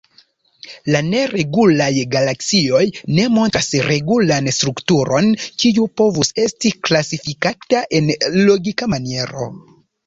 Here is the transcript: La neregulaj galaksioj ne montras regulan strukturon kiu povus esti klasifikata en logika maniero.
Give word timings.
La 0.93 1.01
neregulaj 1.09 1.89
galaksioj 2.15 2.81
ne 3.19 3.27
montras 3.35 3.69
regulan 3.91 4.51
strukturon 4.59 5.31
kiu 5.45 5.89
povus 6.03 6.35
esti 6.49 6.75
klasifikata 6.91 7.87
en 8.01 8.15
logika 8.51 8.95
maniero. 8.97 9.51